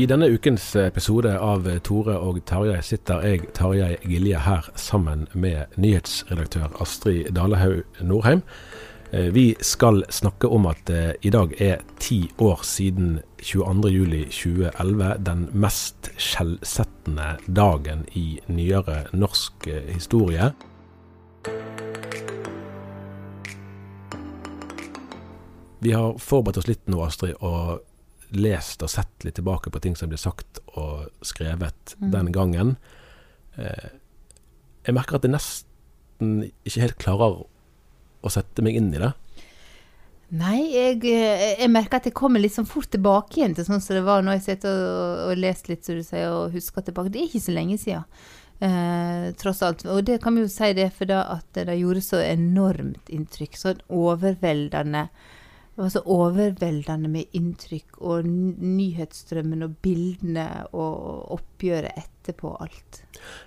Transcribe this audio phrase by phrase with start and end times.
[0.00, 5.74] I denne ukens episode av Tore og Tarjei sitter jeg, Tarjei Gilje, her sammen med
[5.76, 8.40] nyhetsredaktør Astrid Dalehaug Norheim.
[9.12, 15.48] Eh, Vi skal snakke om at det i dag er ti år siden 22.07.2011, den
[15.52, 20.52] mest skjellsettende dagen i nyere norsk eh, historie.
[25.80, 27.80] Vi har forberedt oss litt nå, Astrid, og
[28.36, 32.76] lest og sett litt tilbake på ting som ble sagt og skrevet den gangen.
[33.56, 33.88] Eh,
[34.86, 37.40] Jeg merker at jeg nesten ikke helt klarer
[38.24, 39.10] å sette meg inn i det.
[40.30, 43.82] Nei, jeg, eh, jeg merker at jeg kommer litt sånn fort tilbake igjen til sånn
[43.82, 46.86] som det var når jeg sitter og, og lest litt, som du sier, og husker
[46.86, 47.10] tilbake.
[47.10, 48.04] Det er ikke så lenge siden,
[48.62, 49.82] eh, tross alt.
[49.90, 53.58] Og det kan vi jo si det for da at det gjorde så enormt inntrykk.
[53.58, 55.08] Sånn overveldende.
[55.80, 60.42] Det var så overveldende med inntrykk og nyhetsstrømmen og bildene
[60.76, 62.98] og oppgjøret etterpå alt.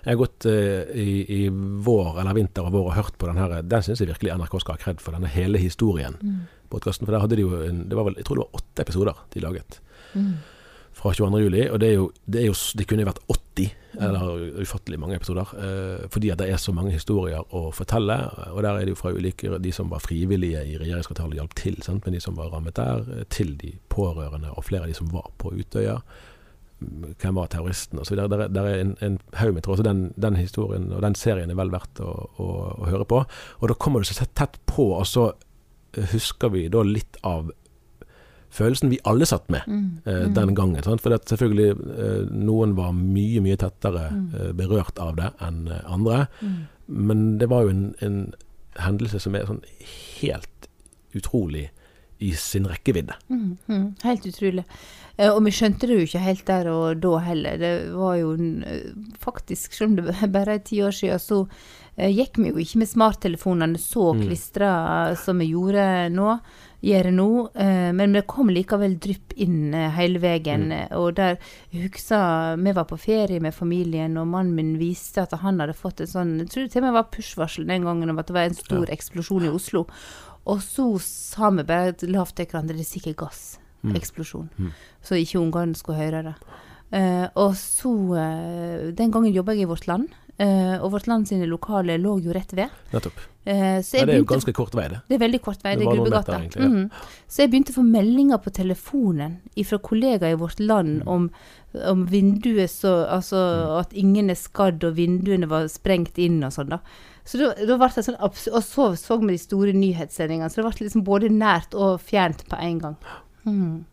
[0.02, 3.38] Jeg har gått eh, i, i vår eller vinter og vår og hørt på den
[3.38, 3.54] her.
[3.62, 6.18] Den syns jeg virkelig NRK skal ha kred for, denne hele historien.
[6.74, 8.82] Podcasten, for der hadde de jo en, det var vel, Jeg tror det var åtte
[8.88, 9.78] episoder de laget.
[10.98, 11.44] Fra 22.
[11.46, 11.64] juli.
[11.70, 13.43] Og det, er jo, det, er jo, det kunne vært 80,
[14.00, 15.50] eller ufattelig mange episoder.
[15.58, 18.16] Eh, fordi at det er så mange historier å fortelle.
[18.52, 21.76] Og der er det jo fra ulike De som var frivillige i regjeringskvartalet, hjalp til.
[21.82, 22.04] Sant?
[22.04, 25.06] Men de som var rammet der, eh, til de pårørende og flere av de som
[25.12, 26.00] var på Utøya.
[26.80, 28.16] Mm, Hvem var terroristen osv.
[28.16, 29.82] Der, er- der er en, en haug med tråder.
[29.86, 32.48] Den, den historien og den serien er vel verdt å, å,
[32.82, 33.24] å høre på.
[33.60, 35.28] Og da kommer du så tett på, og så
[35.96, 37.52] eh, husker vi da litt av
[38.54, 39.66] følelsen vi alle satt med
[40.06, 40.82] eh, den gangen.
[40.86, 41.02] Sant?
[41.04, 46.24] For selvfølgelig eh, noen var mye, mye tettere eh, berørt av det enn eh, andre.
[46.86, 48.18] Men det var jo en, en
[48.82, 49.64] hendelse som er sånn
[50.20, 50.68] helt
[51.14, 51.68] utrolig
[52.24, 53.16] i sin rekkevidde.
[53.28, 53.94] Mm.
[54.02, 54.64] helt utrolig.
[55.16, 57.58] Eh, og vi skjønte det jo ikke helt der og da heller.
[57.60, 61.44] Det var jo eh, faktisk, selv om det bare er ti år siden, så
[61.94, 64.70] gikk vi jo ikke med smarttelefonene så klistra
[65.14, 66.32] som vi gjorde nå.
[66.84, 70.66] Gjør nå, eh, men det kom likevel drypp inn eh, hele veien.
[70.68, 70.92] Mm.
[71.00, 71.38] Og der
[71.72, 72.18] huksa
[72.60, 76.10] vi var på ferie med familien, og mannen min viste at han hadde fått en
[76.10, 78.58] sånn Jeg tror til og med var push-varsel den gangen om at det var en
[78.58, 79.86] stor eksplosjon i Oslo.
[80.44, 84.50] Og så sa vi bare lavt til hverandre det er sikkert gasseksplosjon.
[85.00, 86.36] Så ikke ungene skulle høre det.
[86.94, 87.90] Eh, og så
[88.20, 92.18] eh, Den gangen jobba jeg i Vårt Land, eh, og Vårt Land sine lokaler lå
[92.24, 92.68] jo rett ved.
[92.92, 93.18] Nettopp.
[93.46, 95.00] Uh, så Ja, det er jo ganske kort vei, det.
[95.08, 95.74] det er veldig kort vei.
[95.76, 96.32] Det Det er Grubbegata.
[96.38, 96.68] egentlig, ja.
[96.68, 96.90] Mhm.
[97.28, 101.08] Så jeg begynte å få meldinger på telefonen fra kollegaer i vårt land Mm.
[101.08, 101.30] om,
[101.84, 103.80] om vinduet så Altså Mm.
[103.80, 106.78] at ingen er skadd, og vinduene var sprengt inn og sånn, da.
[107.26, 110.64] Så da, da ble det sånn Og så så vi de store nyhetssendingene, så det
[110.64, 112.96] ble liksom både nært og fjernt på en gang.
[113.46, 113.84] Mhm.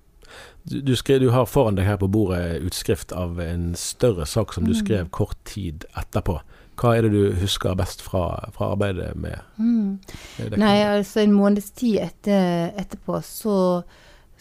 [0.63, 4.54] Du, du, skrev, du har foran deg her på bordet utskrift av en større sak
[4.54, 6.40] som du skrev kort tid etterpå.
[6.81, 8.24] Hva er det du husker best fra,
[8.56, 10.54] fra arbeidet med mm.
[10.58, 13.58] Nei, altså en måneds tid etter, etterpå så,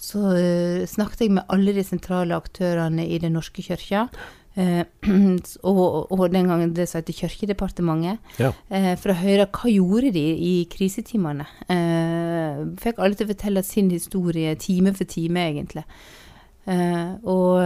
[0.00, 4.06] så uh, snakket jeg med alle de sentrale aktørene i Den norske kirka.
[4.56, 4.85] Eh,
[5.70, 8.19] og, og den gangen det som heter Kirkedepartementet.
[8.43, 8.52] Ja.
[8.70, 11.47] eh, for å høre hva gjorde de i krisetimene.
[11.70, 15.87] Eh, fikk alle til å fortelle sin historie time for time, egentlig.
[16.70, 17.56] Og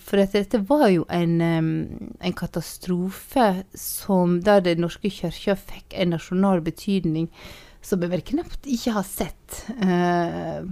[0.00, 5.92] For at dette var jo en, um, en katastrofe som der Den norske kirka fikk
[5.92, 7.26] en nasjonal betydning
[7.86, 10.62] som jeg vel knapt ikke har sett eh,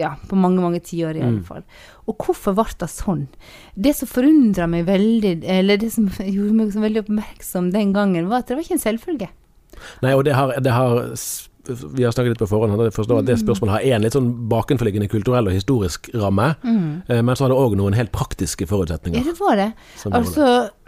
[0.00, 1.64] ja, på mange, mange tiår i alle fall.
[2.08, 3.26] Og hvorfor ble det sånn?
[3.74, 8.30] Det som forundra meg veldig, eller det som gjorde meg så veldig oppmerksom den gangen,
[8.30, 9.28] var at det var ikke en selvfølge.
[10.00, 11.02] Nei, og det har, det har
[11.66, 14.28] Vi har snakket litt på forhånd, jeg forstår at det spørsmålet har en litt sånn
[14.48, 17.08] bakenforliggende kulturell og historisk ramme, mm.
[17.26, 19.26] men så har det òg noen helt praktiske Ja, forutsetninger.
[19.26, 19.72] det var det.
[19.98, 20.20] gjorde det.
[20.20, 20.46] Altså,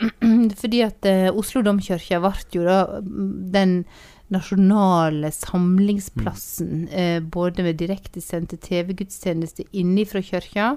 [0.63, 3.75] fordi at eh, Oslo domkirke ble jo da mm, den
[4.35, 10.75] nasjonale samlingsplassen, eh, både med direktesendte TV-gudstjenester innifra kirka,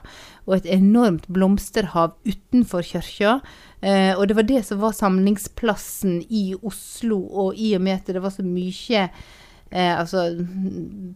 [0.48, 3.40] og et enormt blomsterhav utenfor kirka.
[3.82, 8.14] Eh, og det var det som var samlingsplassen i Oslo, og i og med at
[8.14, 9.10] det var så mye
[9.72, 10.26] Eh, altså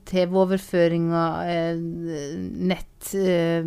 [0.07, 1.79] TV-overføringer, eh,
[2.69, 3.65] nett, eh,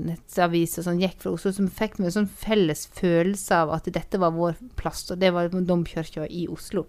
[0.00, 4.16] nettaviser som gikk fra Oslo, som fikk meg en sånn felles følelse av at dette
[4.16, 6.86] var vår plass, og det var domkirka i Oslo.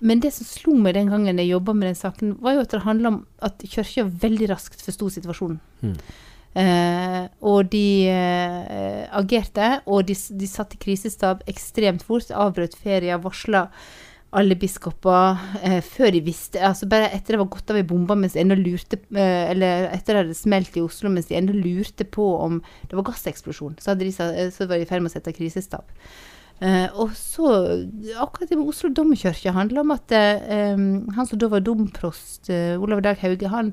[0.00, 2.74] Men det som slo meg den gangen jeg jobba med den saken, var jo at
[2.74, 5.60] det handla om at kirka veldig raskt forsto situasjonen.
[6.60, 13.20] Eh, og de eh, agerte, og de, de satt i krisestab ekstremt fort, avbrøt ferier,
[13.22, 13.68] varsla
[14.30, 18.14] alle biskoper eh, før de visste Altså bare etter det var gått av i bomba
[18.18, 21.56] mens de ennå lurte eh, Eller etter det hadde smelt i Oslo mens de ennå
[21.56, 25.02] lurte på om det var gasseksplosjon, så, hadde de, eh, så var de i ferd
[25.02, 25.86] med å sette krisestab.
[26.60, 27.48] Eh, og så
[28.20, 32.76] Akkurat det med Oslo domkirke handler om at eh, han som da var domprost, eh,
[32.76, 33.72] Olav Dag Hauge, han,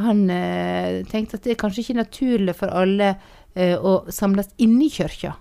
[0.00, 3.14] han eh, tenkte at det er kanskje ikke naturlig for alle
[3.54, 5.34] eh, å samles inne i kirka.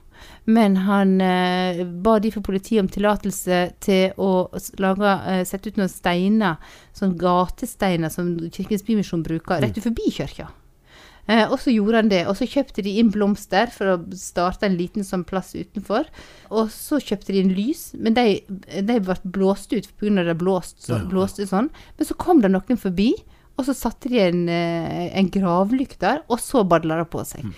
[0.52, 4.50] Men han eh, ba de for politiet om tillatelse til å
[4.82, 6.60] lage, eh, sette ut noen steiner,
[6.98, 10.52] sånn gatesteiner som Kirkens Bymisjon bruker, rett ut forbi kirka.
[11.32, 14.68] Eh, og så gjorde han det, og så kjøpte de inn blomster for å starte
[14.68, 16.10] en liten sånn plass utenfor.
[16.52, 20.26] Og så kjøpte de inn lys, men de, de ble blåst ut pga.
[20.28, 21.70] det blåst, så, blåste sånn.
[21.98, 23.14] Men så kom det noen forbi,
[23.60, 27.54] og så satte de en, eh, en gravlykt der, og så badla det på seg.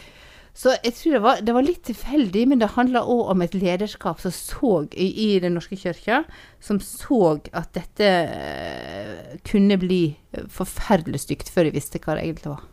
[0.54, 3.56] Så jeg tror det var, det var litt tilfeldig, men det handla òg om et
[3.58, 6.20] lederskap som så i, i Den norske kirka,
[6.62, 10.04] som så at dette eh, kunne bli
[10.54, 12.70] forferdelig stygt før de visste hva det egentlig var.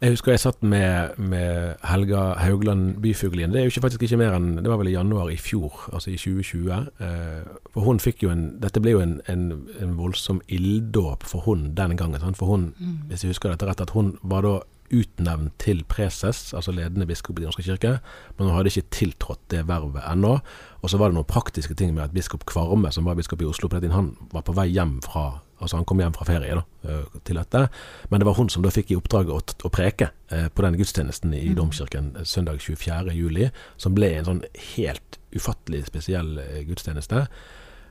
[0.00, 3.52] Jeg husker jeg satt med, med Helga Haugland Byfuglien.
[3.52, 5.74] Det er jo ikke, faktisk ikke mer enn Det var vel i januar i fjor,
[5.92, 6.70] altså i 2020.
[7.04, 9.42] Eh, for hun fikk jo en Dette ble jo en, en,
[9.76, 12.16] en voldsom ilddåp for hun den gangen.
[12.22, 12.40] Sant?
[12.40, 12.70] For hun,
[13.10, 14.54] hvis jeg husker dette rett, at hun var da
[14.90, 17.98] utnevnt til preses, altså ledende biskop i Den norske kirke,
[18.38, 20.38] men hun hadde ikke tiltrådt det vervet ennå.
[20.80, 23.52] Og så var det noen praktiske ting med at biskop Kvarme, som var biskop i
[23.52, 26.26] Oslo på den tiden, han var på vei hjem fra Altså han kom hjem fra
[26.28, 27.66] ferie da, eh, til dette.
[28.10, 30.78] Men det var hun som da fikk i oppdrag å, å preke eh, på den
[30.80, 33.14] gudstjenesten i domkirken eh, søndag 24.
[33.16, 37.26] juli, som ble en sånn helt ufattelig spesiell gudstjeneste.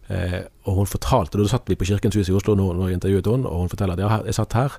[0.09, 3.27] Og hun fortalte, Da satt vi på Kirkens hus i Oslo når, når jeg intervjuet
[3.29, 4.77] henne, og hun forteller at ja, jeg satt her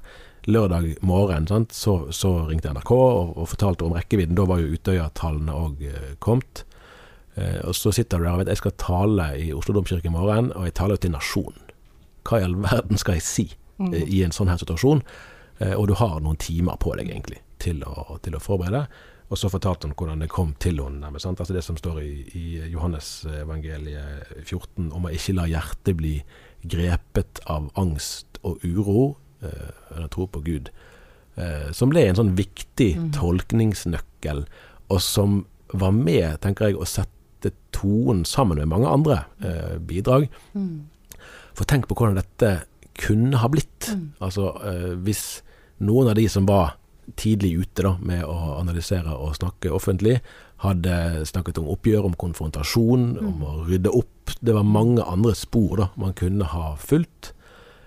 [0.51, 1.77] lørdag morgen, sant?
[1.77, 4.35] Så, så ringte NRK og, og fortalte om rekkevidden.
[4.35, 5.87] Da var jo Utøya-tallene òg
[6.19, 6.65] kommet.
[7.41, 10.15] Eh, og så sitter du der og vet jeg skal tale i Oslo domkirke i
[10.15, 11.70] morgen, og jeg taler jo til nasjonen.
[12.27, 15.05] Hva i all verden skal jeg si eh, i en sånn her situasjon?
[15.61, 18.87] Eh, og du har noen timer på deg egentlig til å, til å forberede.
[19.31, 21.07] Og så fortalte hun hvordan det kom til henne.
[21.13, 26.17] Altså det som står i, i Johannes evangeliet 14 om å ikke la hjertet bli
[26.67, 29.13] grepet av angst og uro,
[29.45, 30.73] eh, eller tro på Gud.
[31.37, 34.45] Eh, som ble en sånn viktig tolkningsnøkkel,
[34.91, 39.21] og som var med, tenker jeg, å sette tonen sammen med mange andre
[39.87, 40.27] bidrag.
[41.55, 42.53] For tenk på hvordan dette
[43.01, 43.91] kunne ha blitt.
[44.21, 45.41] Altså eh, hvis
[45.81, 46.77] noen av de som var
[47.19, 50.21] tidlig ute da, med å analysere og snakke offentlig,
[50.63, 54.35] hadde snakket om oppgjør, om konfrontasjon, om å rydde opp.
[54.41, 57.33] Det var mange andre spor da man kunne ha fulgt.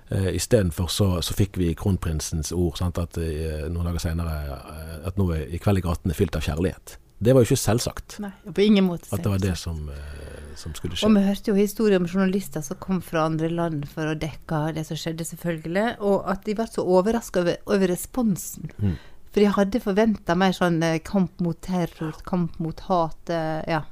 [0.10, 4.98] Eh, Istedenfor så, så fikk vi kronprinsens ord sant, at eh, noen dager senere eh,
[5.08, 6.98] at nå i kveld er gatene fylt av kjærlighet.
[7.24, 9.08] Det var jo ikke selvsagt Nei, på ingen måte.
[9.12, 12.62] at det var det som, eh, som skulle Og vi hørte jo historier om journalister
[12.62, 16.00] som kom fra andre land for å dekke det som skjedde, selvfølgelig.
[16.02, 18.70] Og at de ble så overraska over, over responsen.
[18.78, 18.98] Mm.
[19.32, 23.84] For de hadde forventa mer sånn eh, kamp mot terror, kamp mot hat, eh, ja.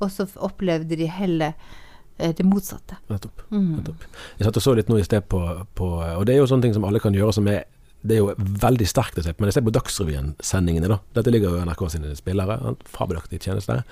[0.00, 1.54] Og så opplevde de heller
[2.22, 2.96] det motsatte.
[3.10, 3.40] Nettopp.
[3.50, 3.78] Mm.
[3.78, 4.02] nettopp.
[4.38, 5.40] Jeg satt og så litt nå i sted på,
[5.74, 5.86] på
[6.18, 7.64] Og det er jo sånne ting som alle kan gjøre som er
[8.02, 10.88] det er jo veldig sterkt å se på, men jeg ser på Dagsrevyen-sendingene.
[10.90, 10.98] da.
[11.14, 12.58] Dette ligger jo i NRK sine spillere.
[12.66, 13.82] en Fabelaktig tjeneste.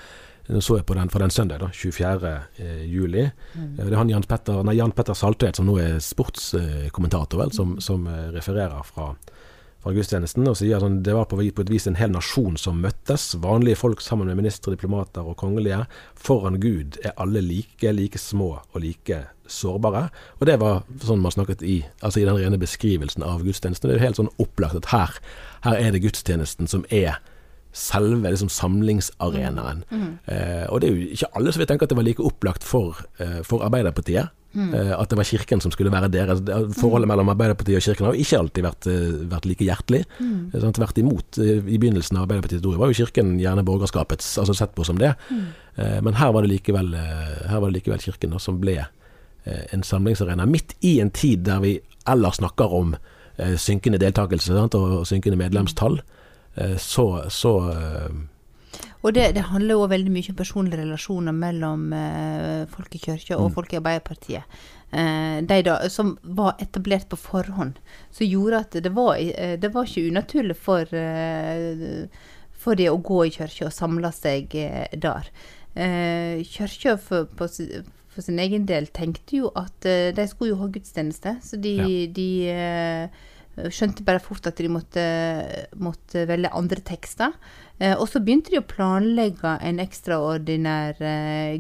[0.51, 2.31] Nå så jeg på den fra den søndag, da, 24.
[2.59, 3.23] eh, juli.
[3.23, 7.53] Eh, Det er han Jan Petter, nei, Jan Petter Saltvedt, som nå er sportskommentator, vel,
[7.55, 9.13] som, som eh, refererer fra,
[9.81, 10.49] fra gudstjenesten.
[10.51, 13.37] Og sier at det var på, på et vis en hel nasjon som møttes.
[13.39, 15.85] Vanlige folk sammen med ministre, diplomater og kongelige.
[16.19, 20.07] Foran Gud er alle like, like små og like sårbare.
[20.39, 23.91] Og det var sånn man snakket i, altså i den rene beskrivelsen av gudstjenesten.
[23.91, 25.21] Det er jo helt sånn opplagt at her,
[25.67, 27.19] her er det gudstjenesten som er
[27.77, 29.85] selve liksom, samlingsarenaen.
[30.27, 32.67] Eh, og det er jo ikke alle som vil tenke at det var like opplagt
[32.67, 34.33] for, eh, for Arbeiderpartiet.
[34.51, 36.41] Eh, at det var Kirken som skulle være deres.
[36.75, 40.05] Forholdet mellom Arbeiderpartiet og Kirken har jo ikke alltid vært, eh, vært like hjertelig.
[40.19, 40.51] Mm.
[40.61, 40.75] sant?
[40.75, 41.39] Tvert imot.
[41.39, 44.99] eh, I begynnelsen av Arbeiderpartiets historie var jo Kirken gjerne borgerskapets, altså sett på som
[44.99, 45.15] det.
[45.77, 48.79] Eh, men her var det likevel, eh, her var det likevel Kirken da, som ble
[48.79, 48.87] eh,
[49.45, 50.47] en samlingsarena.
[50.47, 51.79] Midt i en tid der vi
[52.09, 52.97] ellers snakker om
[53.37, 54.75] eh, synkende deltakelse sant?
[54.75, 56.01] og synkende medlemstall,
[56.57, 58.19] eh, så, så eh,
[59.03, 63.39] Og det, det handler jo veldig mye om personlige relasjoner mellom eh, folk i kirka
[63.39, 64.61] og folk i Arbeiderpartiet.
[64.91, 67.79] Eh, de da, som var etablert på forhånd.
[68.11, 72.09] Som gjorde at det var, eh, det var ikke unaturlig for, eh,
[72.53, 75.31] for de å gå i kirka og samle seg eh, der.
[75.75, 77.29] Eh, kirka for,
[78.11, 81.75] for sin egen del tenkte jo at eh, de skulle jo ha gudstjeneste, så de,
[81.79, 81.89] Ja.
[82.17, 83.21] de eh,
[83.71, 85.05] skjønte bare fort at de måtte,
[85.77, 87.35] måtte velge andre tekster.
[87.79, 90.99] Eh, og så begynte de å planlegge en ekstraordinær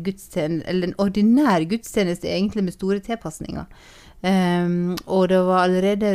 [0.02, 3.66] gudstjeneste, eller en ordinær gudstjeneste egentlig med store tilpasninger.
[4.22, 6.10] Ehm, og det var allerede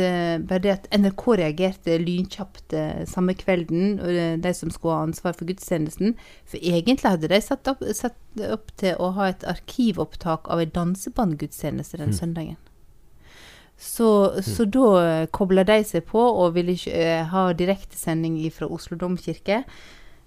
[0.46, 5.34] bare det at NRK reagerte lynkjapt eh, samme kvelden, og de som skulle ha ansvar
[5.34, 6.14] for gudstjenesten.
[6.46, 10.74] For egentlig hadde de satt opp, satt opp til å ha et arkivopptak av en
[10.78, 12.56] dansebandgudstjeneste den søndagen.
[13.76, 14.08] Så,
[14.40, 19.64] så da kobla de seg på og ville ikke uh, ha direktesending fra Oslo domkirke.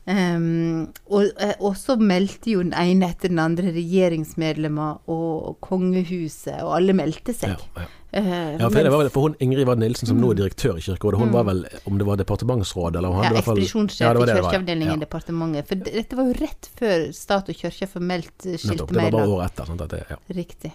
[0.09, 6.63] Ehm, og, eh, og så meldte jo den ene etter den andre regjeringsmedlemmer og kongehuset,
[6.63, 7.55] og alle meldte seg.
[7.55, 7.95] ja, ja.
[8.09, 10.79] Uh, Ja, for, det var vel, for hun Ingrid Wad Nilsen, som nå er direktør
[10.79, 14.31] i Kirkerådet, hun var vel, om det var departementsråd eller hun ja, ekspedisjonssjef Ja, i
[14.31, 15.67] kirkeavdelingen i departementet.
[15.69, 18.65] For dette var jo rett før stat og kirke formelt skilte nettopp.
[18.65, 19.69] skilte Det var bare året etter.
[19.69, 20.17] Sånn det, ja.
[20.39, 20.71] Riktig.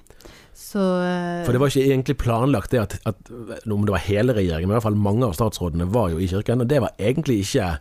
[0.54, 3.34] Så eh, For det var ikke egentlig planlagt det at, at
[3.66, 6.30] om det var hele regjeringen, men i hvert fall mange av statsrådene var jo i
[6.30, 7.72] kirken, og det var egentlig ikke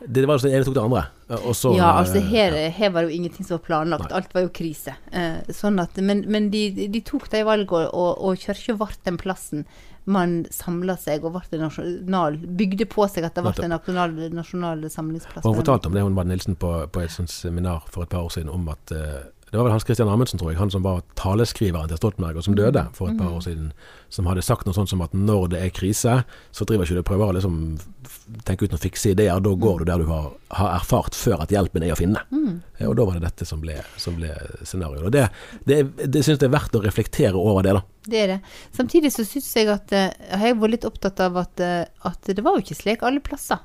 [0.00, 1.04] Det var altså det ene tok det andre.
[1.48, 4.12] Og så, ja, altså her, her var det jo ingenting som var planlagt.
[4.12, 4.96] Alt var jo krise.
[5.14, 9.20] Eh, sånn at, men men de, de tok de valgene, og, og kirka ble den
[9.20, 9.64] plassen
[10.04, 14.84] man samla seg og ble nasjonal Bygde på seg at det ble en nasjonal, nasjonal
[14.92, 15.44] samlingsplass.
[15.44, 18.26] Og hun fortalte om det, hun var Nilsen, på, på et seminar for et par
[18.26, 19.22] år siden, om at eh,
[19.54, 22.42] det var vel Hans Christian Amundsen, tror jeg, han som var taleskriveren til Stoltenberg, og
[22.42, 23.68] som døde for et par år siden,
[24.10, 26.14] som hadde sagt noe sånt som at når det er krise,
[26.50, 27.60] så driver ikke du prøver å liksom
[28.48, 31.54] tenke ut noen fikse ideer, da går du der du har, har erfart før at
[31.54, 32.24] hjelpen er å finne.
[32.34, 32.56] Mm.
[32.88, 34.32] Og da var det dette som ble, som ble
[34.66, 35.06] scenarioet.
[35.06, 35.28] Og det,
[35.70, 37.84] det, det syns jeg er verdt å reflektere over det, da.
[38.10, 38.40] Det er det.
[38.74, 42.26] Samtidig så syns jeg at eh, Jeg har vært litt opptatt av at, eh, at
[42.26, 43.62] det var jo ikke slik alle plasser.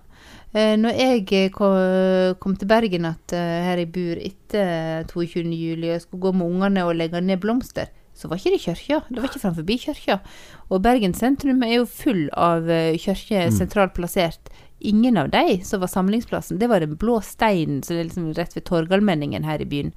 [0.50, 5.44] Eh, når jeg eh, kom, til Bergen at eh, her jeg bor etter 22.
[5.54, 9.02] juli, og skulle gå med ungene og legge ned blomster, så var ikke det kirka.
[9.10, 10.18] Det var ikke framfor kirka.
[10.70, 12.66] Og Bergen sentrum er jo full av
[12.98, 14.50] kirker sentralt plassert.
[14.80, 18.56] Ingen av de som var samlingsplassen, det var den blå steinen som er liksom rett
[18.56, 19.94] ved Torgallmenningen her i byen.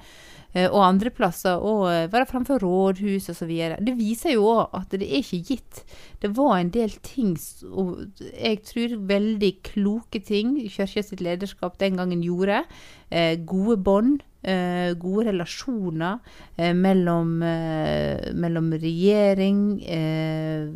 [0.53, 3.53] Eh, og andre plasser, og eh, være framfor rådhus osv.
[3.81, 5.85] Det viser jo òg at det er ikke gitt.
[6.21, 7.33] Det var en del ting,
[7.73, 12.65] og jeg tror veldig kloke ting Kirka sitt lederskap den gangen gjorde.
[13.09, 16.21] Eh, gode bånd, eh, gode relasjoner
[16.59, 20.69] eh, mellom, eh, mellom regjering, eh,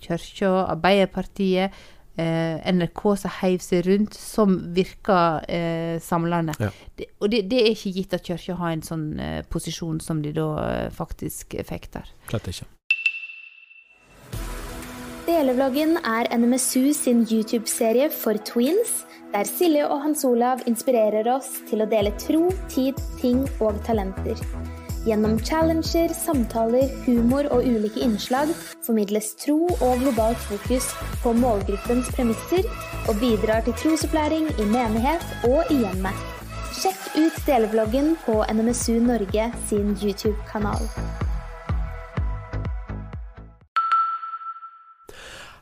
[0.00, 1.76] Kirka, Arbeiderpartiet.
[2.16, 6.54] Eh, NRK som heiv seg rundt, som virka eh, samlende.
[6.60, 6.70] Ja.
[6.96, 10.22] Det, og det, det er ikke gitt at kirka har en sånn eh, posisjon som
[10.24, 12.08] de da eh, faktisk fikk der.
[12.30, 12.70] Slett ikke.
[15.26, 19.02] Delevloggen er NMSU sin YouTube-serie for tweens,
[19.34, 24.40] der Silje og Hans Olav inspirerer oss til å dele tro, tid, ting og talenter.
[25.06, 28.48] Gjennom challenger, samtaler, humor og ulike innslag
[28.82, 30.88] formidles tro og globalt fokus
[31.22, 32.66] på målgruppens premisser,
[33.06, 36.24] og bidrar til trosopplæring i menighet og i hjemmet.
[36.74, 40.90] Sjekk ut delevloggen på NMSU Norge sin YouTube-kanal.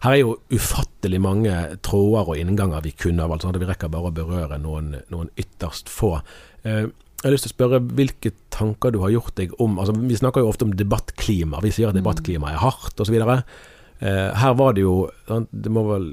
[0.05, 1.53] Her er jo ufattelig mange
[1.85, 3.45] tråder og innganger vi kunne ha valgt.
[3.61, 6.17] Vi rekker bare å berøre noen, noen ytterst få.
[6.65, 6.89] Eh,
[7.25, 10.19] jeg har lyst til å spørre hvilke tanker du har gjort deg om altså Vi
[10.19, 11.63] snakker jo ofte om debattklima.
[11.65, 13.17] Vi sier at debattklimaet er hardt osv.
[13.17, 16.07] Eh, her var det jo Det må vel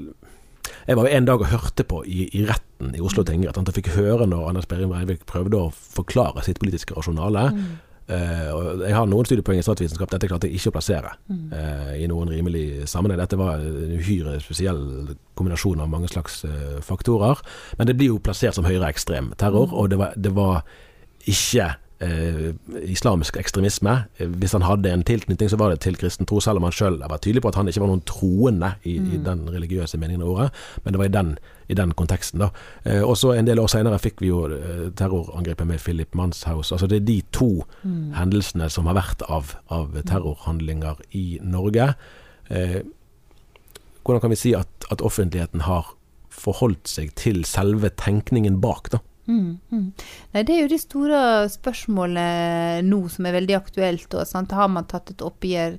[0.88, 3.60] Jeg var jo en dag og hørte på i, i retten i Oslo tingrett.
[3.60, 7.50] Jeg fikk høre når Anders Behring Breivik prøvde å forklare sitt politiske rasjonale.
[8.10, 10.10] Eh, og jeg har noen studiepoeng i statsvitenskap.
[10.10, 13.20] Dette klarte jeg ikke å plassere eh, i noen rimelig sammenheng.
[13.20, 17.40] Dette var en uhyre spesiell kombinasjon av mange slags eh, faktorer.
[17.78, 20.64] Men det blir jo plassert som høyreekstrem terror, og det var, det var
[21.28, 21.66] ikke
[22.02, 22.52] eh,
[22.90, 23.94] islamsk ekstremisme.
[24.18, 26.74] Eh, Hvis han hadde en tilknytning, så var det til kristen tro, selv om han
[26.74, 30.24] sjøl var tydelig på at han ikke var noen troende i, i den religiøse meningen
[30.24, 30.48] av ordet.
[30.84, 31.30] Men det var i den,
[31.68, 32.50] i den konteksten, da.
[32.84, 36.72] Eh, og så en del år seinere fikk vi jo eh, terrorangrepet med Philip Manshaus.
[36.72, 37.50] Altså det er de to
[38.18, 41.92] hendelsene som har vært av, av terrorhandlinger i Norge.
[42.50, 42.82] Eh,
[44.02, 45.94] hvordan kan vi si at, at offentligheten har
[46.32, 48.98] forholdt seg til selve tenkningen bak, da?
[49.28, 49.90] Mm, mm.
[50.34, 51.18] Nei, det er jo det store
[51.52, 54.08] spørsmålet nå som er veldig aktuelt.
[54.14, 54.54] Og, sant?
[54.56, 55.78] Har man tatt et oppgjør?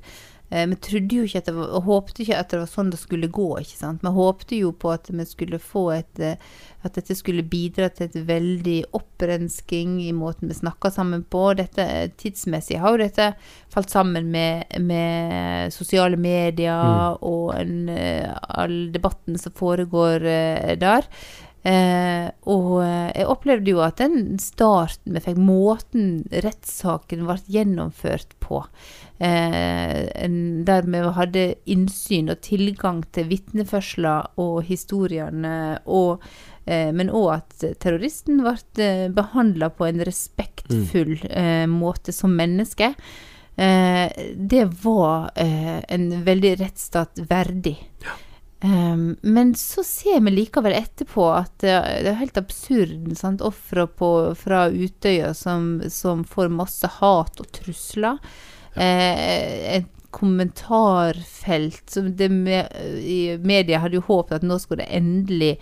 [0.54, 2.92] Eh, Vi trodde jo ikke at det var, og håpte ikke at det var sånn
[2.94, 3.50] det skulle gå.
[3.60, 4.04] ikke sant?
[4.06, 6.36] Vi håpte jo på at vi skulle få et eh,
[6.84, 11.54] At dette skulle bidra til et veldig opprensking i måten vi snakker sammen på.
[11.56, 11.86] Dette,
[12.20, 13.30] tidsmessig har jo dette
[13.72, 18.28] falt sammen med, med sosiale medier og en, eh,
[18.60, 21.08] all debatten som foregår eh, der.
[21.64, 26.08] Eh, og eh, jeg opplevde jo at den starten vi fikk, måten
[26.44, 28.60] rettssaken ble gjennomført på,
[29.24, 30.28] eh,
[30.68, 36.26] der vi hadde innsyn og tilgang til vitneførsler og historiene, og,
[36.68, 42.92] eh, men òg at terroristen ble behandla på en respektfull eh, måte som menneske.
[43.56, 47.78] Eh, det var eh, en veldig rettsstat verdig.
[48.64, 51.74] Um, men så ser vi likevel etterpå at det,
[52.06, 53.10] det er helt absurd.
[53.20, 53.44] sant?
[53.44, 53.90] Ofre
[54.40, 58.22] fra Utøya som, som får masse hat og trusler.
[58.76, 62.72] Eh, et kommentarfelt som det med,
[63.04, 65.58] I media hadde jo håpet at nå skulle det endelig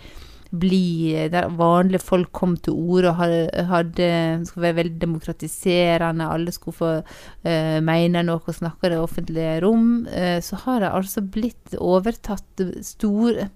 [0.52, 4.08] bli der vanlige folk kom til orde og hadde,
[4.48, 9.56] skulle være veldig demokratiserende, alle skulle få uh, mene noe og snakke i det offentlige
[9.64, 13.48] rom, uh, så har det altså blitt overtatt store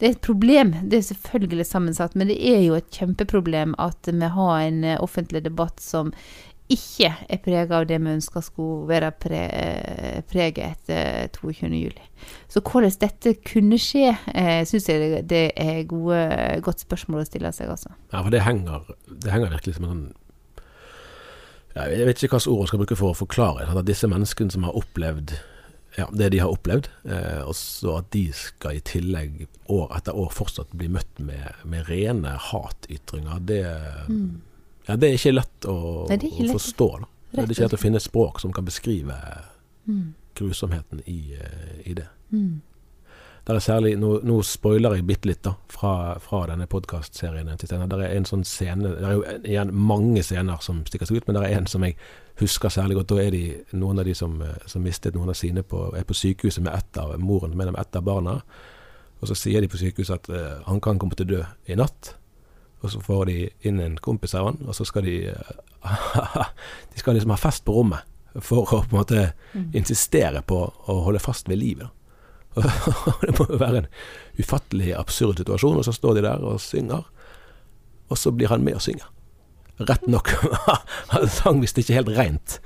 [0.00, 4.08] Det er et problem, det er selvfølgelig sammensatt, men det er jo et kjempeproblem at
[4.10, 6.10] vi har en eh, offentlig debatt som
[6.74, 12.00] ikke er prega av det vi ønsker skulle være pre, eh, preget etter 22.07.
[12.52, 17.26] Så hvordan dette kunne skje, eh, syns jeg det- det er gode, godt spørsmål å
[17.28, 17.92] stille seg, altså.
[18.12, 20.12] Ja, for det henger, det henger virkelig som en sånn
[21.74, 23.64] ja, Jeg vet ikke hvilke ord jeg skal bruke for å forklare.
[23.76, 25.38] At disse menneskene som har opplevd
[25.98, 30.16] ja, det de har opplevd, eh, og så at de skal i tillegg år etter
[30.16, 33.60] år fortsatt bli møtt med, med rene hatytringer, det,
[34.86, 36.08] ja, det er ikke lett å, Mm.
[36.08, 36.90] Nei, det ikke å forstå.
[37.00, 37.06] Da.
[37.32, 39.14] Det er ikke lett å finne språk som kan beskrive
[39.88, 40.14] Mm.
[40.34, 42.08] grusomheten i, eh, i det.
[43.44, 47.48] Der er særlig, nå, nå spoiler jeg bitte litt da, fra, fra denne podkastserien.
[47.58, 51.26] Der er en sånn scene Det er jo igjen mange scener som stikker seg ut,
[51.26, 51.96] men det er en som jeg
[52.38, 53.08] husker særlig godt.
[53.08, 56.04] Da er de noen av de som, eh, som mistet noen av sine, på, er
[56.04, 58.42] på sykehuset med ett av moren mellom ett av barna.
[59.20, 61.76] Og så sier de på sykehuset at uh, han kan komme til å dø i
[61.78, 62.14] natt.
[62.82, 63.36] Og så får de
[63.68, 65.52] inn en kompis av han, og så skal de eh,
[66.92, 68.08] De skal liksom ha fest på rommet
[68.40, 69.22] for å på en måte
[69.76, 71.90] insistere på å holde fast ved livet.
[73.22, 73.90] det må jo være en
[74.40, 77.04] ufattelig absurd situasjon, og så står de der og synger,
[78.08, 79.08] og så blir han med og synger.
[79.82, 80.32] Rett nok,
[81.12, 82.58] han sang visst ikke helt rent,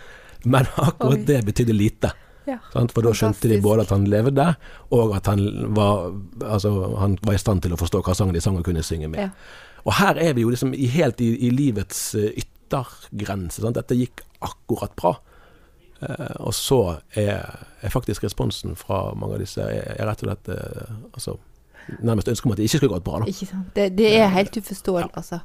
[0.46, 1.26] men akkurat Oi.
[1.26, 2.12] det betydde lite.
[2.46, 2.60] Ja.
[2.70, 2.92] Sant?
[2.94, 4.46] For da skjønte de både at han levde,
[4.94, 5.42] og at han
[5.74, 6.12] var,
[6.46, 9.10] altså, han var i stand til å forstå hva sang de sang og kunne synge
[9.10, 9.26] med.
[9.26, 9.65] Ja.
[9.86, 13.62] Og her er vi jo liksom helt i, i livets eh, yttergrense.
[13.62, 13.78] Sant?
[13.78, 15.14] Dette gikk akkurat bra.
[16.02, 16.80] Eh, og så
[17.14, 17.44] er,
[17.80, 21.36] er faktisk responsen fra mange av disse er, er rett og slett eh, altså,
[22.02, 23.22] nærmest ønske om at det ikke skulle gått bra.
[23.30, 23.70] Ikke sant?
[23.76, 25.40] Det, det er helt uforståelig, altså.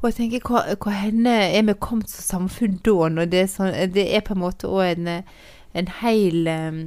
[0.00, 3.46] Og jeg tenker, hva, hva henne er vi kommet som samfunn da, når det er
[3.48, 5.06] sånn Det er på en måte òg en,
[5.74, 6.82] en hel um,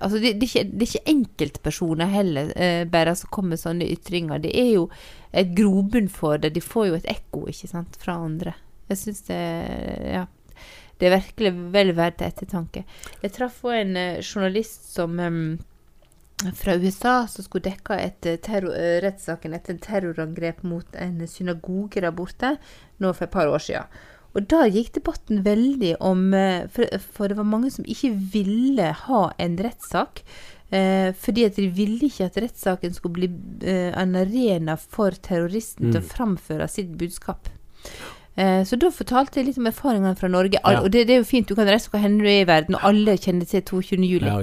[0.00, 3.62] Altså, det, det, er ikke, det er ikke enkeltpersoner heller, eh, bare som kommer med
[3.62, 4.42] sånne ytringer.
[4.44, 4.86] Det er jo
[5.32, 6.52] et grobunn for det.
[6.56, 8.54] De får jo et ekko, ikke sant, fra andre.
[8.92, 9.42] Jeg syns det
[10.12, 10.28] Ja.
[11.00, 12.84] Det er virkelig vel verdt ettertanke.
[13.24, 15.58] Jeg traff òg en eh, journalist som um,
[16.54, 22.02] fra USA som skulle dekke et eh, eh, rettssaken etter en terrorangrep mot en synagoge
[22.02, 22.56] der borte
[23.02, 23.98] nå for et par år siden.
[24.32, 29.22] Og da gikk debatten veldig om eh, For, det var mange som ikke ville ha
[29.42, 30.24] en rettssak.
[30.72, 33.28] Eh, fordi at de ville ikke at rettssaken skulle bli
[33.68, 37.50] eh, en arena for terroristen til å framføre sitt budskap.
[38.40, 40.60] Eh, så da fortalte jeg litt om erfaringene fra Norge.
[40.62, 40.80] Ja.
[40.80, 42.78] Og det, det er jo fint, du kan reise hvor hen du er i verden,
[42.78, 44.00] og alle kjenner til 22.
[44.00, 44.30] juli.
[44.30, 44.40] Ja.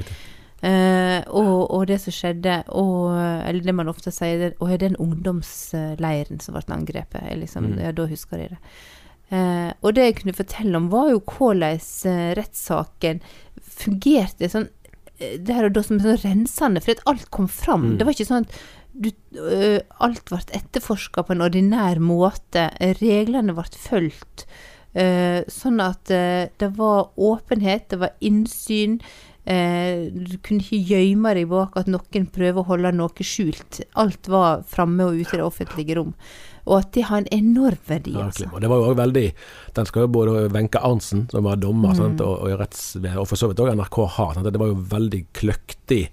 [0.59, 6.43] Eh, og, og det som skjedde, og, eller det man ofte sier, og den ungdomsleiren
[6.43, 7.25] som ble angrepet.
[7.41, 7.83] liksom, mm.
[7.87, 8.61] ja, da husker jeg det.
[9.29, 13.21] Eh, og det jeg kunne fortelle om, var jo hvordan eh, rettssaken
[13.79, 14.67] fungerte sånn
[15.19, 17.91] eh, der og da som sånn rensende, for at alt kom fram.
[17.99, 18.59] Det var ikke sånn at
[18.99, 22.69] du, øh, alt ble etterforska på en ordinær måte.
[22.99, 24.47] Reglene ble fulgt.
[24.97, 28.97] øh, sånn at øh, det var åpenhet, det var innsyn.
[29.49, 33.81] Eh, du kunne ikke gjemme deg bak at noen prøver å holde noe skjult.
[33.99, 36.13] Alt var framme og ute i det offentlige rom.
[36.69, 38.13] Og at det har en enorm verdi.
[38.19, 38.49] Altså.
[38.53, 39.25] Og det var jo også veldig
[39.75, 43.39] Den skal jo både Wenche Arntzen, som var dommer, sant, og, og, retts, og for
[43.39, 44.35] så vidt òg NRK har.
[44.37, 46.03] Sant, det var jo veldig kløktig,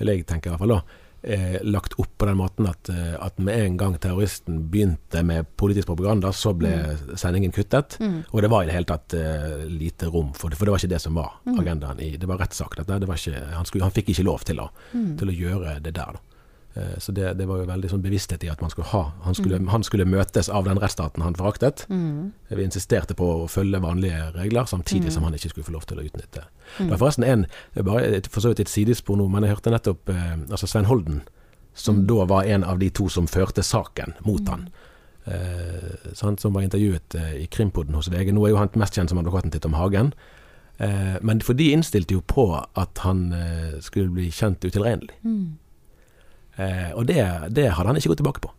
[0.00, 0.80] vil jeg tenke i hvert fall da.
[1.26, 5.48] Eh, lagt opp på den måten at, eh, at med en gang terroristen begynte med
[5.58, 6.70] politisk propaganda, så ble
[7.18, 7.96] sendingen kuttet.
[8.30, 10.78] Og det var i det hele tatt eh, lite rom for det, for det var
[10.84, 11.98] ikke det som var agendaen.
[11.98, 12.76] i Det var rettssak.
[12.78, 13.00] dette.
[13.02, 16.14] Det ikke, han, skulle, han fikk ikke lov til å, til å gjøre det der.
[16.14, 16.35] da.
[16.76, 19.34] Eh, Så det, det var jo veldig sånn bevissthet i at man skulle ha Han
[19.34, 21.86] skulle, han skulle møtes av den rettsstaten han foraktet.
[21.88, 25.98] Vi insisterte på å følge vanlige regler, samtidig som han ikke skulle få lov til
[25.98, 26.44] å utnytte.
[26.78, 27.46] Det var forresten en
[27.84, 31.22] bare For så vidt et sidespor nå, men jeg hørte nettopp eh, altså Svein Holden,
[31.74, 34.68] som da var en av de to som førte saken mot han.
[35.26, 38.32] Eh, sant, som var intervjuet eh, i Krimpodden hos VG.
[38.32, 40.12] Nå er jo han mest kjent som advokaten til Tom Hagen.
[40.78, 45.16] Eh, men for de innstilte jo på at han eh, skulle bli kjent utilregnelig.
[46.56, 47.22] Eh, og det,
[47.56, 48.52] det hadde han ikke gått tilbake på.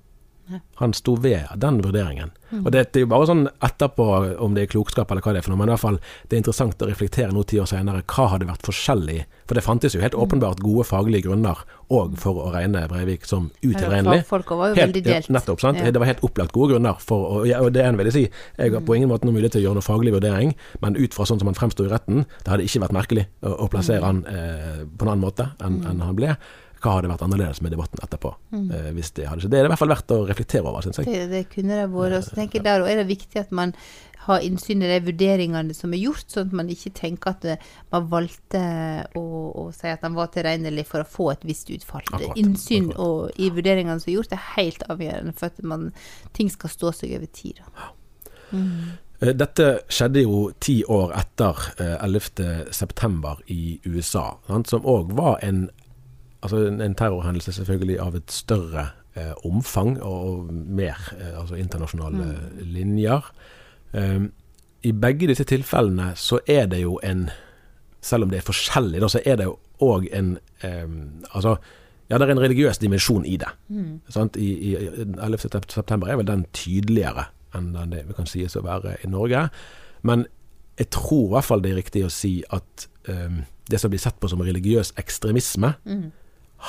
[0.80, 2.30] Han sto ved den vurderingen.
[2.64, 4.06] Og det, det er jo bare sånn etterpå
[4.40, 6.38] om det er klokskap eller hva det er for noe, men i hvert fall det
[6.38, 8.06] er interessant å reflektere nå ti år senere.
[8.08, 9.18] Hva hadde vært forskjellig?
[9.50, 13.50] For det fantes jo helt åpenbart gode faglige grunner òg for å regne Breivik som
[13.60, 14.22] utilregnelig.
[14.80, 14.96] Helt-.
[15.28, 15.82] Ja, nettopp, sant?
[15.84, 15.92] Ja.
[15.92, 18.24] Det var helt opplagt gode grunner for og, ja, og det ene vil jeg si,
[18.56, 20.54] jeg har på ingen måte noen mulighet til å gjøre noen faglig vurdering,
[20.86, 23.52] men ut fra sånn som han fremsto i retten, det hadde ikke vært merkelig å,
[23.68, 26.38] å plassere han eh, på en annen måte enn enn han ble.
[26.82, 28.34] Hva hadde vært annerledes med debatten etterpå?
[28.58, 29.54] Eh, hvis Det hadde skjedd.
[29.54, 31.10] Det er det i hvert fall verdt å reflektere over, syns jeg.
[31.10, 32.20] Det, det kunne det vært.
[32.20, 33.74] Og så tenker jeg der og er det viktig at man
[34.28, 37.68] har innsyn i de vurderingene som er gjort, sånn at man ikke tenker at eh,
[37.94, 38.62] man valgte
[39.16, 39.24] å,
[39.56, 42.04] å si at han var tilregnelig for å få et visst utfall.
[42.12, 43.04] Akkurat, innsyn akkurat.
[43.08, 45.90] Og, i vurderingene som er gjort, er helt avgjørende for at man,
[46.36, 47.64] ting skal stå seg over tid.
[47.64, 47.92] Da.
[48.52, 48.98] Mm.
[49.18, 52.68] Dette skjedde jo ti år etter eh, 11.
[52.76, 55.70] september i USA, sant, som òg var en,
[56.44, 62.40] altså en- en terrorhendelse selvfølgelig av et større eh, omfang og mer eh, altså internasjonale
[62.62, 63.32] linjer.
[63.94, 64.32] Um,
[64.84, 67.30] I begge disse tilfellene så er det jo en
[68.02, 71.56] Selv om det er forskjellig, da, så er det jo òg en um, Altså
[72.10, 73.50] ja, det er en religiøs dimensjon i det.
[74.10, 74.38] Sant?
[74.38, 74.76] I, i,
[75.20, 75.38] 11.
[75.68, 79.50] september er vel den tydeligere enn det vi kan sies å være i Norge.
[80.04, 80.26] Men
[80.80, 84.00] jeg tror i hvert fall det er riktig å si at um, det som blir
[84.00, 85.74] sett på som religiøs ekstremisme,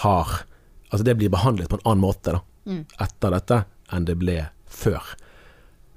[0.04, 0.44] har
[0.88, 2.38] Altså det blir behandlet på en annen måte da,
[3.04, 3.56] etter dette
[3.92, 5.04] enn det ble før.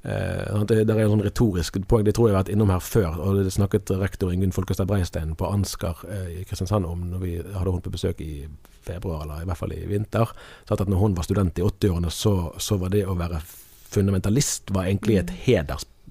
[0.04, 2.82] Eh, det, det er en sånn retorisk poeng, det tror jeg har vært innom her
[2.84, 3.20] før.
[3.22, 7.34] og Det snakket rektor Ingunn Folkestad Breistein på Ansgar eh, i Kristiansand om når vi
[7.38, 8.48] hadde henne på besøk i
[8.82, 10.34] februar, eller i hvert fall i vinter.
[10.66, 13.44] Sa at når hun var student i 80-årene, så, så var det å være
[13.92, 15.36] fundamentalist var egentlig et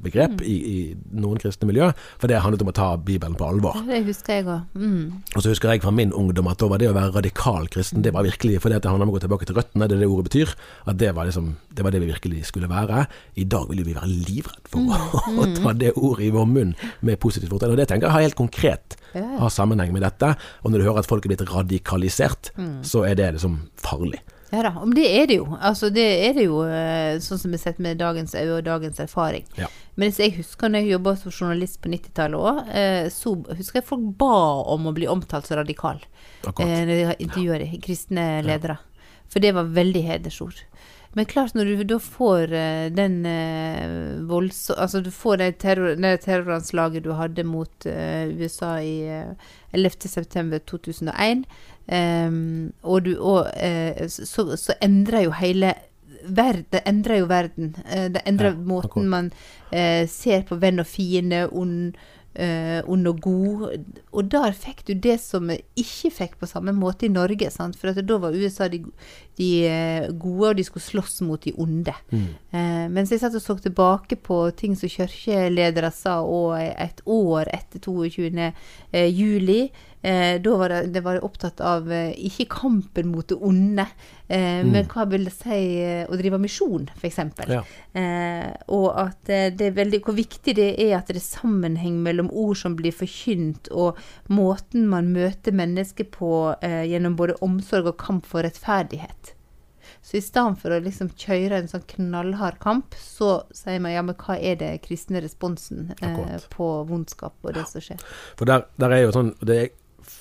[0.00, 0.76] hedersbegrep i, i
[1.12, 3.76] noen kristne miljø, for det handlet om å ta Bibelen på alvor.
[3.86, 4.64] Det husker jeg òg.
[4.74, 5.22] Mm.
[5.34, 8.02] Og så husker jeg fra min ungdom at da var det å være radikal kristen,
[8.02, 10.04] det var virkelig fordi at det handler om å gå tilbake til røttene, det er
[10.04, 10.54] det ordet betyr.
[10.86, 13.04] At det var, liksom, det var det vi virkelig skulle være.
[13.40, 16.74] I dag vil vi være livredd for å, å ta det ordet i vår munn
[17.06, 17.74] med positivt fortegn.
[17.74, 20.34] Og det tenker jeg har helt konkret har sammenheng med dette.
[20.62, 22.52] Og når du hører at folk er blitt radikalisert,
[22.86, 24.20] så er det liksom farlig.
[24.50, 25.46] Ja da, men det er det jo.
[25.60, 28.64] Altså, det er det jo eh, sånn som vi har sett med dagens øye og
[28.66, 29.46] dagens erfaring.
[29.58, 29.68] Ja.
[30.00, 32.70] Men jeg husker når jeg jobba som journalist på 90-tallet òg,
[33.14, 34.38] så husker jeg folk ba
[34.72, 36.00] om å bli omtalt som radikal.
[36.44, 36.66] Akkurat.
[36.66, 38.78] Eh, når de intervjuer de kristne ledere.
[39.30, 40.64] For det var veldig hedersord.
[41.12, 44.76] Men klart, når du da får eh, den uh, voldsom...
[44.78, 51.42] Altså, du får det, terror, det terroranslaget du hadde mot eh, USA i uh, 11.9.2001,
[51.90, 55.74] um, og, du, og uh, så, så endrer jo hele
[56.24, 57.74] verden, det endrer jo verden.
[57.85, 59.33] Uh, det endrer Ja, måten man
[59.72, 61.92] uh, ser på venn og fiende, ond,
[62.87, 63.62] ond og god.
[64.14, 67.50] Og der fikk du det som vi ikke fikk på samme måte i Norge.
[67.50, 67.74] Sant?
[67.76, 68.79] For da var USA de,
[69.37, 69.48] de
[70.14, 71.94] gode, og de skulle slåss mot de onde.
[72.14, 77.50] Eh, mens jeg satt og så tilbake på ting som kirkeledere sa og et år
[77.50, 78.31] etter 22.
[78.92, 79.64] Eh, juli,
[80.02, 83.84] Eh, da var det, det var opptatt av eh, ikke kampen mot det onde,
[84.32, 87.18] eh, men hva vil det si eh, å drive misjon, f.eks.
[87.50, 87.60] Ja.
[87.92, 91.98] Eh, og at eh, det er veldig, hvor viktig det er at det er sammenheng
[92.06, 94.00] mellom ord som blir forkynt, og
[94.32, 99.34] måten man møter mennesker på gjennom både omsorg og kamp for rettferdighet.
[100.02, 104.04] Så i stedet for å liksom kjøre en sånn knallhard kamp, så sier man ja,
[104.06, 108.00] men hva er det kristne responsen eh, på vondskap og det som skjer?
[108.38, 109.70] For der, der er jo sånn det er,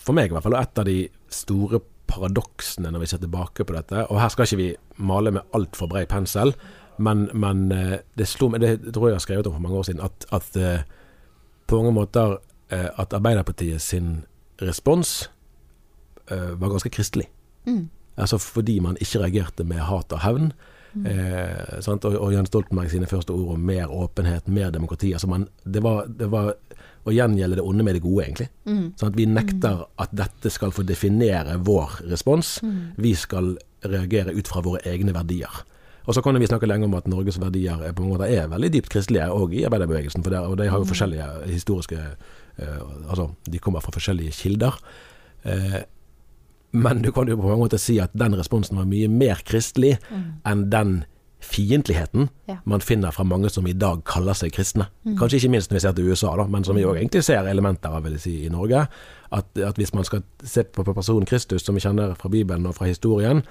[0.10, 1.78] For meg i hvert fall og et av de store
[2.10, 4.08] paradoksene når vi ser tilbake på dette.
[4.10, 4.70] Og her skal ikke vi
[5.06, 6.56] male med altfor bred pensel,
[6.98, 9.86] men, men eh, det slo Det tror jeg jeg har skrevet om for mange år
[9.86, 10.82] siden, at, at eh,
[11.70, 12.40] på mange måter
[12.74, 14.24] eh, at Arbeiderpartiet sin
[14.62, 15.30] respons
[16.30, 17.26] var ganske kristelig.
[17.66, 17.88] Mm.
[18.22, 20.52] Altså fordi man ikke reagerte med hat og hevn.
[21.06, 21.80] Eh?
[21.88, 25.14] Og, og Jens Stoltenberg sine første ord om mer åpenhet, mer demokrati.
[25.14, 26.54] Altså man, det, var, det var
[27.08, 28.50] å gjengjelde det onde med det gode, egentlig.
[29.00, 32.58] Sånn at vi nekter at dette skal få definere vår respons.
[33.00, 33.56] Vi skal
[33.88, 35.64] reagere ut fra våre egne verdier.
[36.10, 38.50] Og så kan vi snakke lenge om at Norges verdier er på en måte er
[38.50, 40.24] veldig dypt kristelige, òg i arbeiderbevegelsen.
[40.26, 44.80] For der, og de har jo forskjellige historiske eh, Altså, de kommer fra forskjellige kilder.
[45.46, 45.78] Eh,
[46.72, 49.98] men du kan jo på mange måter si at den responsen var mye mer kristelig
[50.46, 51.00] enn den
[51.40, 52.58] fiendtligheten Ja.
[52.66, 54.90] man finner fra mange som i dag kaller seg kristne.
[55.18, 57.48] Kanskje ikke minst når vi ser til USA, da, men som vi òg egentlig ser
[57.48, 58.88] elementer av si, i Norge.
[59.32, 62.66] At, at hvis man skal se på på personen Kristus, som vi kjenner fra Bibelen
[62.66, 63.44] og fra historien,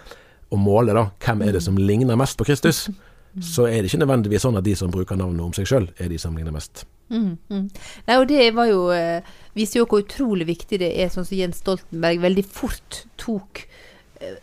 [0.50, 2.90] og måle da, hvem er det som ligner mest på Kristus,
[3.40, 6.10] så er det ikke nødvendigvis sånn at de som bruker navnet om seg sjøl, er
[6.10, 6.84] de som ligner mest.
[7.08, 7.66] Mm, mm.
[8.08, 11.38] Nei, og det var jo eh, viser jo hvor utrolig viktig det er, sånn som
[11.38, 13.62] Jens Stoltenberg veldig fort tok
[14.20, 14.34] eh,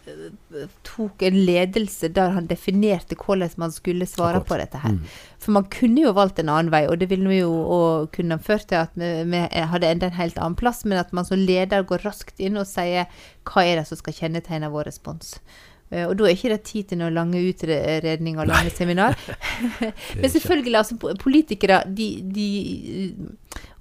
[0.88, 4.48] tok en ledelse der han definerte hvordan man skulle svare Akkurat.
[4.50, 4.98] på dette her.
[5.44, 8.40] For man kunne jo valgt en annen vei, og det ville vi jo og kunne
[8.42, 9.44] ført til at vi, vi
[9.76, 12.70] hadde enda en helt annen plass, men at man som leder går raskt inn og
[12.70, 13.12] sier
[13.46, 15.36] hva er det som skal kjennetegne vår respons.
[15.96, 19.16] Eh, Og da er ikke det tid til noen lange utredninger og lange seminar.
[20.20, 22.48] Men selvfølgelig, altså politikere de, de,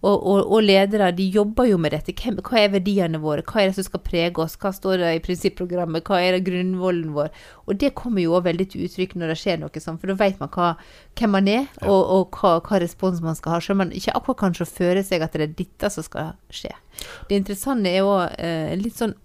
[0.05, 2.13] og, og, og ledere de jobber jo med dette.
[2.21, 3.45] Hvem, hva er verdiene våre?
[3.47, 4.57] Hva er det som skal prege oss?
[4.61, 6.05] Hva står det i prinsipprogrammet?
[6.07, 7.33] Hva er det grunnvollen vår?
[7.65, 10.19] Og det kommer jo også veldig til uttrykk når det skjer noe sånt, for da
[10.21, 10.75] vet man hva,
[11.19, 13.63] hvem man er, og, og hva, hva respons man skal ha.
[13.65, 16.75] Selv om man ikke akkurat kanskje føler seg at det er dette som skal skje.
[17.31, 19.17] Det interessante er òg eh, litt sånn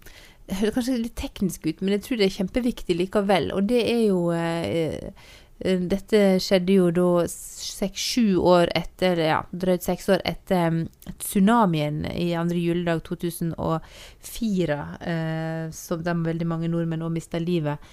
[0.58, 3.52] høres kanskje litt teknisk ut, men jeg tror det er kjempeviktig likevel.
[3.56, 5.12] Og det er jo eh,
[5.60, 10.78] eh, Dette skjedde jo da seks-sju år etter, ja, drøyt seks år etter um,
[11.20, 14.78] tsunamien i andre juledag 2004,
[15.12, 17.92] eh, som de veldig mange nordmenn òg mista livet.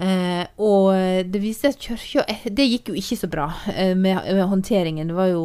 [0.00, 0.94] Eh, og
[1.28, 5.10] det viste at kirka eh, Det gikk jo ikke så bra eh, med, med håndteringen.
[5.10, 5.42] Det var jo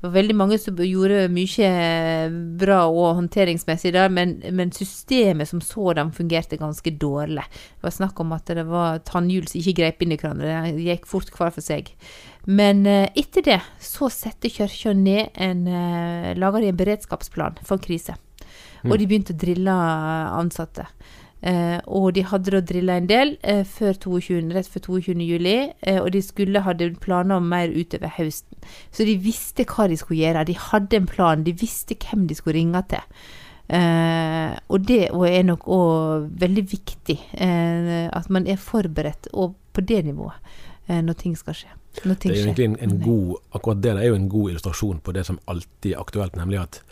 [0.00, 1.70] det var veldig mange som gjorde mye
[2.60, 7.44] bra og håndteringsmessig der, men, men systemet som sådan fungerte ganske dårlig.
[7.44, 10.56] Det var snakk om at det var tannhjul som ikke grep inn i hverandre.
[10.72, 11.92] Det gikk fort hver for seg.
[12.48, 17.82] Men eh, etter det så setter kirka ned en Lager Laga de en beredskapsplan for
[17.84, 18.16] krise.
[18.88, 19.72] Og de begynte å drille
[20.40, 20.86] ansatte.
[21.42, 25.14] Eh, og de hadde da drilla en del eh, før 22, rett før 22.
[25.24, 28.58] juli, eh, og de skulle hadde planer om mer utover høsten.
[28.92, 30.44] Så de visste hva de skulle gjøre.
[30.50, 33.06] De hadde en plan, de visste hvem de skulle ringe til.
[33.70, 39.84] Eh, og det er nok òg veldig viktig, eh, at man er forberedt og på
[39.86, 40.34] det nivået
[40.88, 41.70] eh, når ting skal skje.
[42.02, 45.14] Ting Det er egentlig en, en god, akkurat det er jo en god illustrasjon på
[45.14, 46.82] det som alltid er aktuelt, nemlig at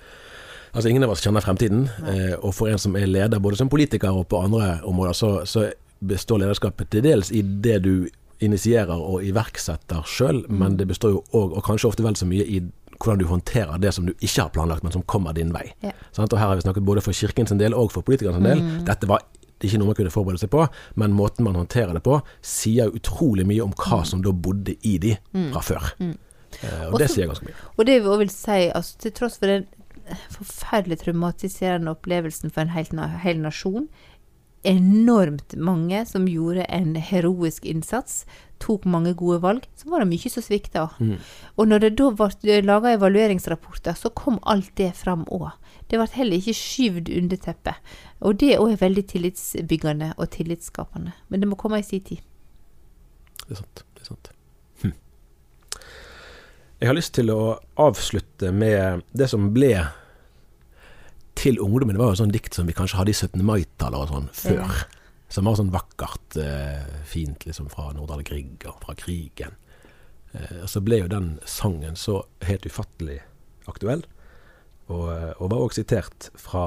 [0.72, 1.88] altså ingen av oss kjenner fremtiden.
[2.08, 5.30] Eh, og for en som er leder, både som politiker og på andre områder, så,
[5.48, 5.68] så
[6.00, 8.08] består lederskapet til dels i det du
[8.44, 12.44] initierer og iverksetter sjøl, men det består jo òg, og kanskje ofte vel så mye,
[12.46, 12.60] i
[12.98, 15.68] hvordan du håndterer det som du ikke har planlagt, men som kommer din vei.
[15.82, 15.90] Ja.
[16.14, 18.62] Sånn, Og her har vi snakket både for kirkens del og for politikernes del.
[18.86, 19.22] Dette var
[19.62, 20.64] ikke noe man kunne forberede seg på,
[20.98, 24.96] men måten man håndterer det på, sier utrolig mye om hva som da bodde i
[25.02, 25.88] de fra før.
[25.98, 27.54] Eh, og det Også- sier ganske mye.
[27.76, 29.66] Og det vil si, altså til tross for den
[30.34, 32.92] forferdelig traumatiserende opplevelsen for en hel,
[33.24, 33.88] hel nasjon,
[34.66, 38.24] enormt mange som gjorde en heroisk innsats,
[38.58, 40.88] tok mange gode valg, så var det mye som svikta.
[41.56, 45.50] Og når det da ble laga evalueringsrapporter, så kom alt det fram òg.
[45.88, 47.78] Det ble heller ikke skyvd under teppet.
[48.20, 51.14] Og det òg er veldig tillitsbyggende og tillitsskapende.
[51.28, 52.24] Men det må komme i sin tid.
[53.46, 53.84] Det er sant.
[53.94, 54.32] Det er sant.
[56.78, 59.72] Jeg har lyst til å avslutte med det som ble
[61.38, 61.96] til ungdommen.
[61.96, 63.42] Det var jo sånn dikt som vi kanskje hadde i 17.
[63.42, 64.84] mai-tallet og sånn før.
[65.28, 69.58] Som var sånn vakkert, eh, fint liksom fra Nordahl Grieg og fra krigen.
[70.32, 73.18] Eh, og så ble jo den sangen så helt ufattelig
[73.66, 74.06] aktuell.
[74.88, 76.62] Og, og var også sitert fra,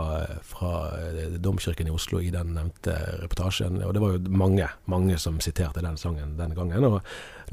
[0.45, 3.79] fra eh, Domkirken i Oslo i den nevnte reportasjen.
[3.81, 6.85] Og det var jo mange, mange som siterte den sangen den gangen.
[6.85, 6.99] Og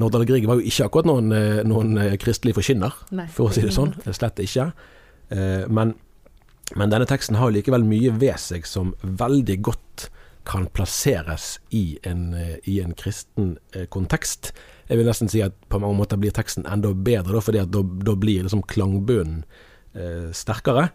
[0.02, 3.00] Nordahl Grieg var jo ikke akkurat noen, eh, noen eh, kristelig forkynner,
[3.32, 3.96] for å si det sånn.
[4.18, 4.70] Slett ikke.
[5.28, 5.90] Men,
[6.80, 10.06] men denne teksten har likevel mye ved seg som veldig godt
[10.48, 12.30] kan plasseres i en,
[12.64, 13.58] i en kristen
[13.92, 14.54] kontekst.
[14.88, 17.82] Jeg vil nesten si at på mange måter blir teksten enda bedre, da, fordi da,
[18.08, 19.67] da blir liksom klangbunnen eh,
[20.36, 20.88] sterkere.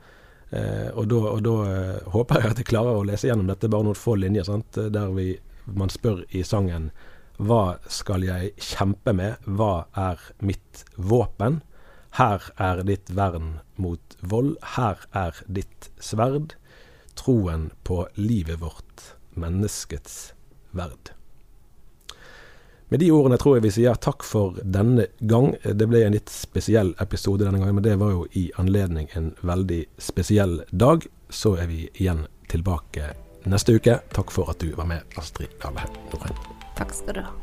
[0.53, 3.69] Eh, og da, og da eh, håper jeg at jeg klarer å lese gjennom dette
[3.71, 4.77] bare noen få linjer, sant?
[4.77, 5.31] der vi,
[5.65, 6.91] man spør i sangen
[7.41, 11.63] hva skal jeg kjempe med, hva er mitt våpen?
[12.19, 16.53] Her er ditt vern mot vold, her er ditt sverd.
[17.17, 20.35] Troen på livet vårt, menneskets
[20.77, 21.15] verd.
[22.93, 25.55] Med de ordene tror jeg vi sier takk for denne gang.
[25.65, 29.31] Det ble en litt spesiell episode denne gangen, men det var jo i anledning en
[29.41, 31.01] veldig spesiell dag.
[31.25, 33.15] Så er vi igjen tilbake
[33.49, 33.97] neste uke.
[34.13, 36.37] Takk for at du var med, Astrid Dale Norheim.
[36.77, 37.33] Takk skal du ha.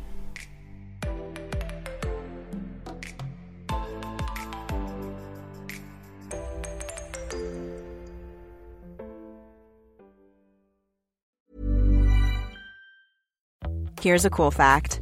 [13.99, 15.01] Here's a cool fact.